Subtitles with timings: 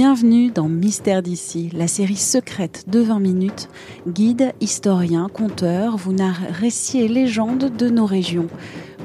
[0.00, 3.68] Bienvenue dans Mystère d'ici, la série secrète de 20 minutes.
[4.06, 8.46] Guide, historien, conteur vous narre récits et légendes de nos régions.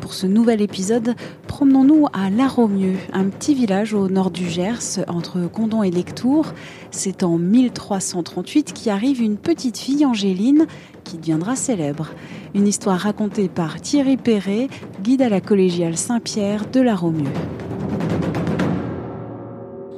[0.01, 1.15] Pour ce nouvel épisode,
[1.47, 6.53] promenons-nous à La Romieux, un petit village au nord du Gers, entre Condon et Lectour.
[6.91, 10.67] C'est en 1338 qu'arrive une petite fille, Angéline,
[11.03, 12.09] qui deviendra célèbre.
[12.53, 14.67] Une histoire racontée par Thierry Perret,
[15.01, 17.31] guide à la collégiale Saint-Pierre de La Romieux.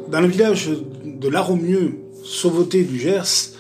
[0.08, 0.69] Dans le village
[1.19, 3.52] de La Romieux, Sauveté du Gers,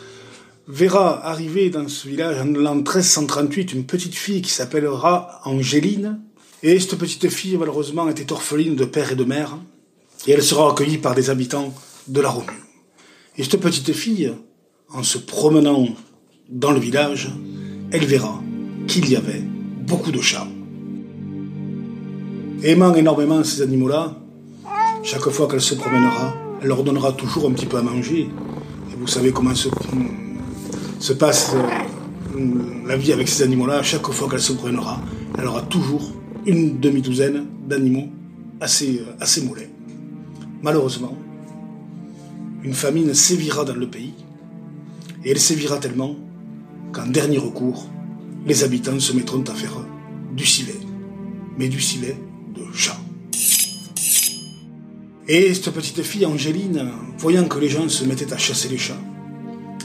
[0.67, 6.19] verra arriver dans ce village en l'an 1338 une petite fille qui s'appellera Angéline.
[6.63, 9.57] Et cette petite fille, malheureusement, était orpheline de père et de mère.
[10.27, 11.73] Et elle sera accueillie par des habitants
[12.07, 12.51] de la Romieux.
[13.37, 14.33] Et cette petite fille,
[14.89, 15.87] en se promenant
[16.49, 17.29] dans le village,
[17.91, 18.41] elle verra
[18.87, 19.43] qu'il y avait
[19.85, 20.47] beaucoup de chats.
[22.63, 24.17] Aimant énormément ces animaux-là,
[25.03, 28.21] chaque fois qu'elle se promènera, elle leur donnera toujours un petit peu à manger.
[28.91, 29.69] Et vous savez comment se,
[30.97, 32.39] se passe euh,
[32.87, 33.83] la vie avec ces animaux-là.
[33.83, 34.99] Chaque fois qu'elle se promènera,
[35.37, 36.11] elle aura toujours
[36.47, 38.07] une demi-douzaine d'animaux
[38.59, 39.69] assez, euh, assez moulets.
[40.63, 41.15] Malheureusement,
[42.63, 44.15] une famine sévira dans le pays.
[45.23, 46.15] Et elle sévira tellement
[46.91, 47.87] qu'en dernier recours,
[48.47, 49.85] les habitants se mettront à faire
[50.35, 50.79] du civet.
[51.59, 52.17] Mais du civet
[52.55, 52.97] de chat.
[55.27, 58.93] Et cette petite fille, Angéline, voyant que les gens se mettaient à chasser les chats,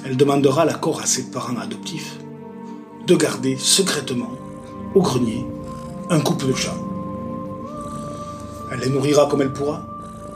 [0.04, 2.18] elle demandera l'accord à ses parents adoptifs
[3.06, 4.32] de garder secrètement
[4.94, 5.46] au grenier
[6.10, 6.76] un couple de chats.
[8.70, 9.86] Elle les nourrira comme elle pourra.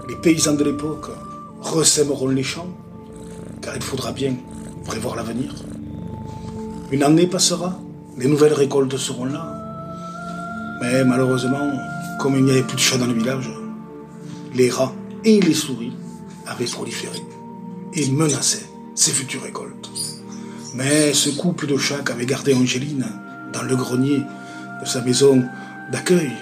[0.08, 1.10] Les paysans de l'époque
[1.60, 2.68] ressèmeront les champs,
[3.60, 4.34] car il faudra bien
[4.86, 5.52] prévoir l'avenir.
[6.92, 7.78] Une année passera,
[8.16, 9.52] les nouvelles récoltes seront là.
[10.80, 11.72] Mais malheureusement,
[12.20, 13.50] comme il n'y avait plus de chats dans le village,
[14.54, 14.94] les rats
[15.24, 15.92] et les souris
[16.46, 17.18] avaient proliféré
[17.94, 19.90] et menaçaient ses futures récoltes.
[20.74, 23.06] Mais ce couple de chats qu'avait gardé Angéline
[23.52, 24.22] dans le grenier
[24.80, 25.44] de sa maison
[25.92, 26.32] d'accueil,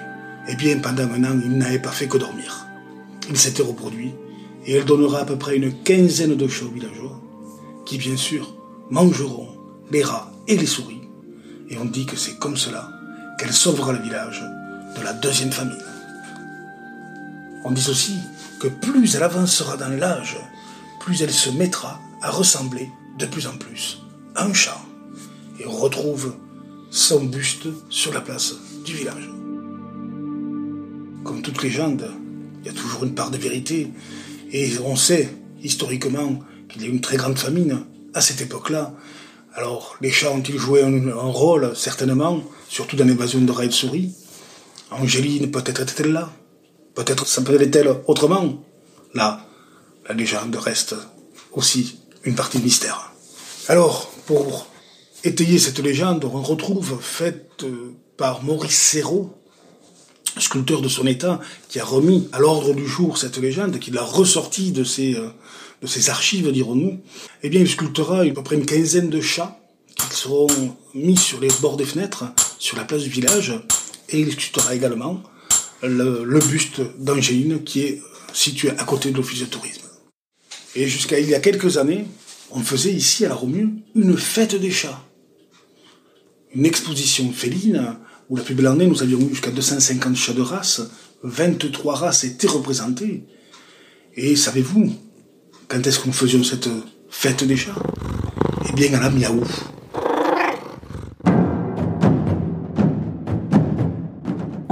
[0.49, 2.67] eh bien pendant un an, il n'avait pas fait que dormir.
[3.29, 4.13] Il s'était reproduit
[4.67, 7.21] et elle donnera à peu près une quinzaine de chats villageois
[7.85, 8.55] qui bien sûr
[8.91, 9.49] mangeront
[9.91, 11.01] les rats et les souris.
[11.69, 12.91] Et on dit que c'est comme cela
[13.39, 14.43] qu'elle sauvera le village
[14.99, 15.92] de la deuxième famine.
[17.65, 18.17] On dit aussi
[18.61, 20.37] que plus elle avancera dans l'âge,
[21.01, 23.99] plus elle se mettra à ressembler de plus en plus
[24.35, 24.81] à un chat.
[25.61, 26.35] Et on retrouve
[26.91, 29.31] son buste sur la place du village.
[31.25, 32.11] Comme toute légende,
[32.63, 33.91] il y a toujours une part de vérité.
[34.53, 37.85] Et on sait, historiquement, qu'il y a une très grande famine
[38.15, 38.95] à cette époque-là.
[39.55, 41.73] Alors, les chats ont-ils joué un, rôle?
[41.77, 44.13] Certainement, surtout dans l'évasion de rats et de souris.
[44.91, 46.31] Angéline, peut-être était-elle là?
[46.95, 48.63] Peut-être s'appelait-elle autrement
[49.15, 49.47] Là,
[50.09, 50.95] la légende reste
[51.53, 53.13] aussi une partie de mystère.
[53.69, 54.67] Alors, pour
[55.25, 57.65] étayer cette légende, on retrouve, faite
[58.17, 59.31] par Maurice Serrault,
[60.39, 64.03] sculpteur de son état, qui a remis à l'ordre du jour cette légende, qui l'a
[64.03, 65.17] ressortie de ses,
[65.83, 67.01] de ses archives, dirons-nous,
[67.43, 69.59] eh bien, il sculptera à peu près une quinzaine de chats
[69.97, 70.49] qui seront
[70.95, 72.25] mis sur les bords des fenêtres,
[72.59, 73.53] sur la place du village,
[74.09, 75.23] et il sculptera également
[75.83, 79.83] le, buste d'Angéline qui est situé à côté de l'office de tourisme.
[80.75, 82.07] Et jusqu'à il y a quelques années,
[82.51, 85.05] on faisait ici à la Romue une fête des chats.
[86.55, 87.97] Une exposition féline
[88.29, 90.83] où la plus belle année, nous avions eu jusqu'à 250 chats de race,
[91.23, 93.25] 23 races étaient représentées.
[94.15, 94.95] Et savez-vous,
[95.69, 96.69] quand est-ce que nous faisions cette
[97.11, 97.83] fête des chats?
[98.69, 99.45] Eh bien à la miaou.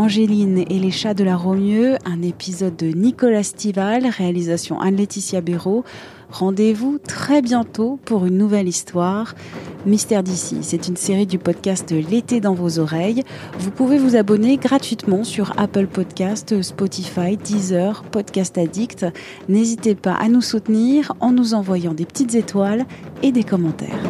[0.00, 5.85] Angéline et les chats de la Romieux, un épisode de Nicolas Stival, réalisation Anne-Laetitia Béraud.
[6.31, 9.35] Rendez-vous très bientôt pour une nouvelle histoire.
[9.85, 13.25] Mystère d'ici, c'est une série du podcast L'été dans vos oreilles.
[13.58, 19.05] Vous pouvez vous abonner gratuitement sur Apple Podcast, Spotify, Deezer, Podcast Addict.
[19.50, 22.87] N'hésitez pas à nous soutenir en nous envoyant des petites étoiles
[23.23, 24.09] et des commentaires.